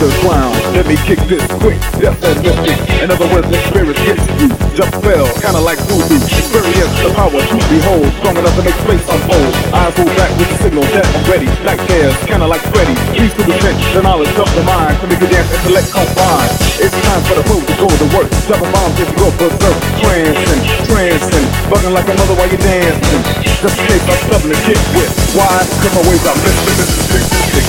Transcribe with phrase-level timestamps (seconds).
[0.00, 0.56] the ground.
[0.72, 2.78] Let me kick this quick, death and mystic.
[3.04, 4.48] In other words, the spirit gets you.
[4.72, 6.16] Jump fell, kinda like voodoo.
[6.16, 9.52] Experience the power to behold, strong enough to make space unfold.
[9.76, 11.48] Eyes hold back with the signal that I'm ready.
[11.68, 12.96] Nightmares, kinda like Freddy.
[13.12, 14.96] Keys to the trench, the knowledge of the mind.
[15.04, 16.48] To make a dance, and intellect combine.
[16.80, 18.28] It's time for the food to go to work.
[18.48, 19.78] Dropping bombs you go berserk.
[20.00, 23.22] Trancing, trancing, bugging like a mother while you're dancing.
[23.60, 25.12] Just in case I'm stubborn and get with.
[25.36, 25.60] Why?
[25.84, 27.59] Cause my ways are missing,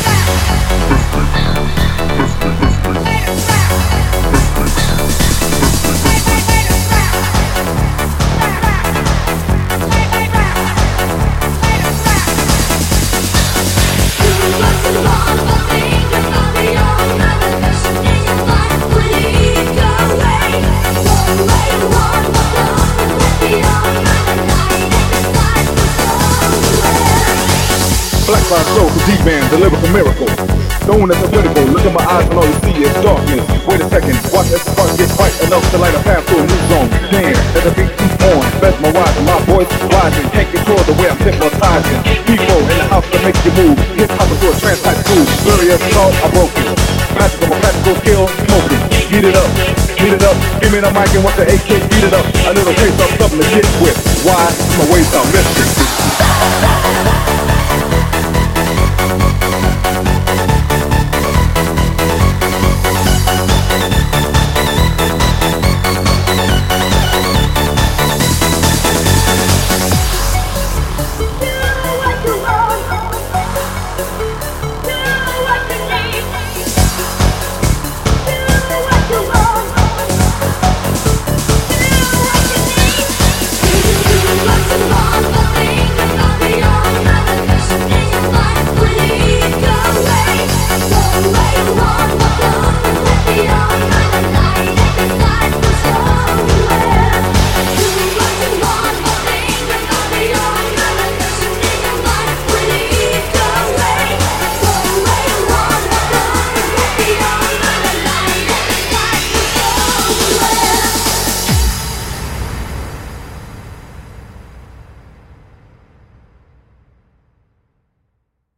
[28.31, 30.31] Black Rock Soul, the D-Man, the lyrical miracle.
[30.87, 33.43] Known as a critical, look in my eyes and all you see is darkness.
[33.67, 36.39] Wait a second, watch as the spark gets bright enough to light a path to
[36.39, 36.87] a new zone.
[37.11, 41.11] Damn, as the beat keeps on, mesmerizing, my voice is rising, can't control the way
[41.11, 41.99] I'm hypnotizing.
[42.23, 45.27] People in the house that make you move, hip hop into a trance type groove.
[45.43, 46.71] Glorious thought, I broke it.
[47.11, 48.81] Magical, my practical skill, smoking.
[49.11, 49.51] Heat it up,
[49.99, 52.23] heat it up, give me the mic and watch the AK beat it up.
[52.47, 53.99] A little taste of something to get with.
[54.23, 54.39] Why?
[54.79, 55.70] My ways are mystic.